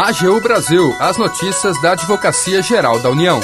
[0.00, 3.40] AGU Brasil, as notícias da Advocacia Geral da União.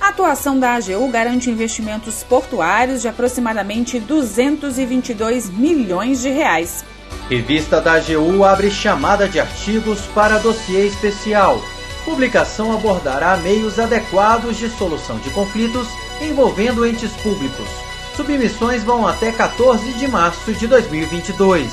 [0.00, 6.84] A atuação da AGU garante investimentos portuários de aproximadamente 222 milhões de reais.
[7.28, 11.60] Revista da AGU abre chamada de artigos para dossiê especial.
[12.04, 15.88] Publicação abordará meios adequados de solução de conflitos
[16.20, 17.68] envolvendo entes públicos.
[18.14, 21.72] Submissões vão até 14 de março de 2022.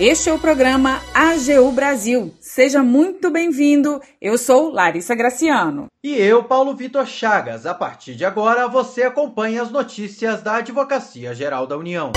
[0.00, 2.32] Este é o programa AGU Brasil.
[2.52, 4.02] Seja muito bem-vindo.
[4.20, 5.86] Eu sou Larissa Graciano.
[6.02, 7.64] E eu, Paulo Vitor Chagas.
[7.64, 12.10] A partir de agora, você acompanha as notícias da Advocacia Geral da União.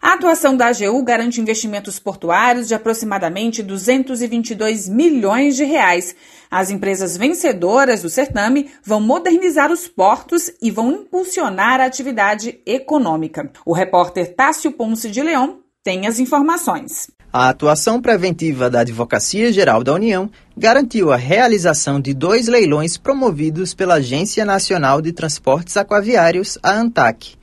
[0.00, 6.14] A atuação da AGU garante investimentos portuários de aproximadamente 222 milhões de reais.
[6.48, 13.50] As empresas vencedoras do certame vão modernizar os portos e vão impulsionar a atividade econômica.
[13.66, 17.08] O repórter Tássio Ponce de Leão tem as informações.
[17.32, 23.72] A atuação preventiva da Advocacia Geral da União garantiu a realização de dois leilões promovidos
[23.72, 27.36] pela Agência Nacional de Transportes Aquaviários, a ANTAC.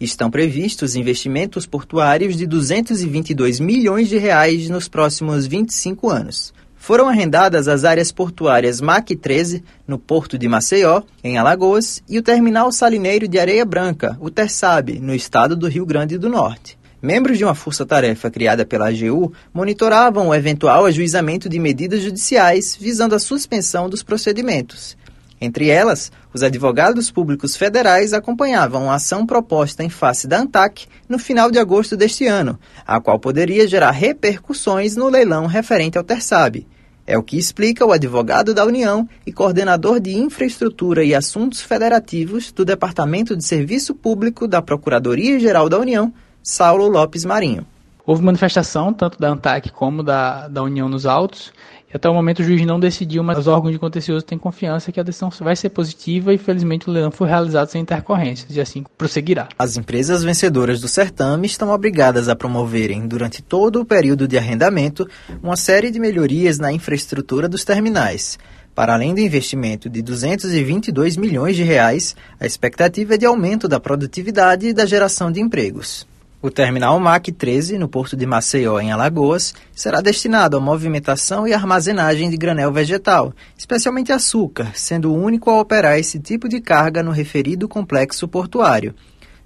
[0.00, 6.54] Estão previstos investimentos portuários de 222 milhões de reais nos próximos 25 anos.
[6.74, 12.22] Foram arrendadas as áreas portuárias MAC 13, no Porto de Maceió, em Alagoas, e o
[12.22, 16.78] Terminal Salineiro de Areia Branca, o TERSAB, no estado do Rio Grande do Norte.
[17.04, 23.14] Membros de uma força-tarefa criada pela AGU monitoravam o eventual ajuizamento de medidas judiciais visando
[23.14, 24.96] a suspensão dos procedimentos.
[25.38, 31.18] Entre elas, os advogados públicos federais acompanhavam a ação proposta em face da ANTAC no
[31.18, 36.66] final de agosto deste ano, a qual poderia gerar repercussões no leilão referente ao Tersab.
[37.06, 42.50] É o que explica o advogado da União e coordenador de Infraestrutura e Assuntos Federativos
[42.50, 46.10] do Departamento de Serviço Público da Procuradoria-Geral da União,
[46.46, 47.66] Saulo Lopes Marinho.
[48.04, 51.50] Houve manifestação tanto da ANTAC como da, da União nos autos,
[51.88, 54.92] e até o momento o juiz não decidiu, mas os órgãos de contencioso têm confiança
[54.92, 58.60] que a decisão vai ser positiva e felizmente o leilão foi realizado sem intercorrências e
[58.60, 59.48] assim prosseguirá.
[59.58, 65.08] As empresas vencedoras do certame estão obrigadas a promoverem, durante todo o período de arrendamento,
[65.42, 68.38] uma série de melhorias na infraestrutura dos terminais.
[68.74, 73.80] Para além do investimento de 222 milhões de reais, a expectativa é de aumento da
[73.80, 76.06] produtividade e da geração de empregos.
[76.44, 81.54] O terminal MAC 13, no porto de Maceió, em Alagoas, será destinado à movimentação e
[81.54, 87.02] armazenagem de granel vegetal, especialmente açúcar, sendo o único a operar esse tipo de carga
[87.02, 88.94] no referido complexo portuário.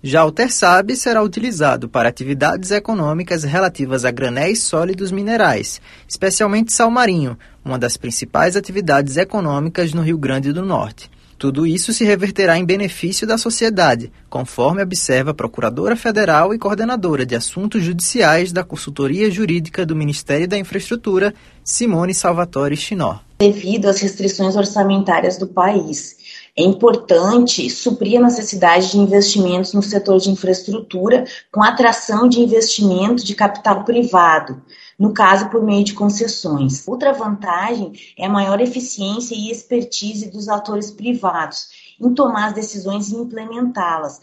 [0.02, 6.90] Já o Tersab será utilizado para atividades econômicas relativas a granéis sólidos minerais, especialmente sal
[6.90, 11.08] marinho, uma das principais atividades econômicas no Rio Grande do Norte.
[11.38, 17.24] Tudo isso se reverterá em benefício da sociedade, conforme observa a Procuradora Federal e Coordenadora
[17.24, 21.32] de Assuntos Judiciais da Consultoria Jurídica do Ministério da Infraestrutura,
[21.62, 23.18] Simone Salvatore Chinó.
[23.38, 26.16] Devido às restrições orçamentárias do país,
[26.56, 33.24] é importante suprir a necessidade de investimentos no setor de infraestrutura com atração de investimento
[33.24, 34.60] de capital privado,
[34.98, 36.86] no caso por meio de concessões.
[36.88, 41.68] Outra vantagem é a maior eficiência e expertise dos atores privados
[42.00, 44.20] em tomar as decisões e implementá-las,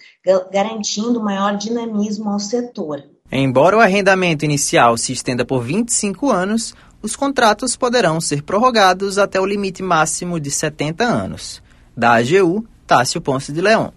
[0.52, 3.04] garantindo maior dinamismo ao setor.
[3.32, 9.40] Embora o arrendamento inicial se estenda por 25 anos, os contratos poderão ser prorrogados até
[9.40, 11.62] o limite máximo de 70 anos.
[11.96, 13.94] Da AGU, Tássio Ponce de Leão.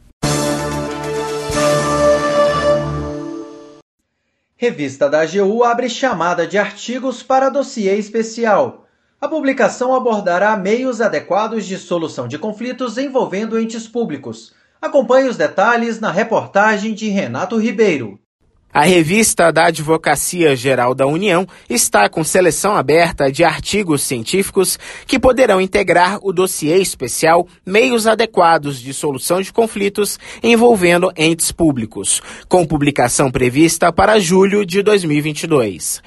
[4.60, 8.88] Revista da AGU abre chamada de artigos para dossiê especial.
[9.20, 14.52] A publicação abordará meios adequados de solução de conflitos envolvendo entes públicos.
[14.82, 18.18] Acompanhe os detalhes na reportagem de Renato Ribeiro.
[18.78, 25.18] A revista da Advocacia Geral da União está com seleção aberta de artigos científicos que
[25.18, 32.64] poderão integrar o dossiê especial Meios Adequados de Solução de Conflitos envolvendo entes públicos, com
[32.64, 36.00] publicação prevista para julho de 2022.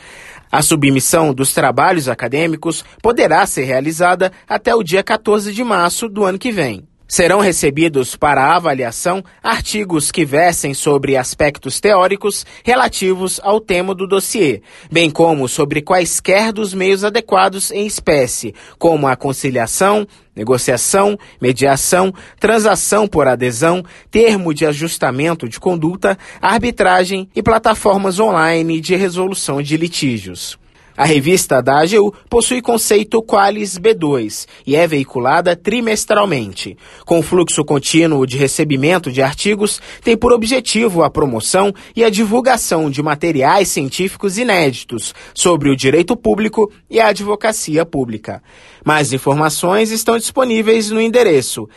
[0.50, 6.24] A submissão dos trabalhos acadêmicos poderá ser realizada até o dia 14 de março do
[6.24, 6.88] ano que vem.
[7.12, 14.62] Serão recebidos para avaliação artigos que versem sobre aspectos teóricos relativos ao tema do dossiê,
[14.90, 23.06] bem como sobre quaisquer dos meios adequados em espécie, como a conciliação, negociação, mediação, transação
[23.10, 30.61] por adesão, termo de ajustamento de conduta, arbitragem e plataformas online de resolução de litígios.
[30.96, 36.78] A revista da AGU possui conceito Qualis B2 e é veiculada trimestralmente.
[37.06, 42.90] Com fluxo contínuo de recebimento de artigos, tem por objetivo a promoção e a divulgação
[42.90, 48.44] de materiais científicos inéditos sobre o direito público e a advocacia pública.
[48.84, 51.70] Mais informações estão disponíveis no endereço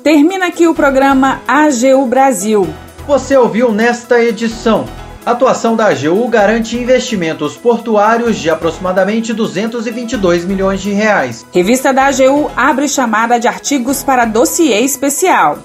[0.07, 2.73] Termina aqui o programa AGU Brasil.
[3.09, 4.85] Você ouviu nesta edição.
[5.27, 11.45] A atuação da AGU garante investimentos portuários de aproximadamente 222 milhões de reais.
[11.53, 15.59] Revista da AGU abre chamada de artigos para dossiê especial.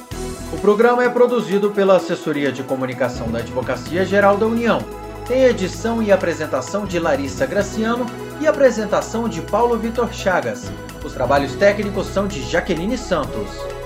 [0.51, 4.83] O programa é produzido pela Assessoria de Comunicação da Advocacia Geral da União.
[5.27, 8.07] Tem edição e apresentação de Larissa Graciano
[8.39, 10.63] e apresentação de Paulo Vitor Chagas.
[11.05, 13.80] Os trabalhos técnicos são de Jaqueline Santos.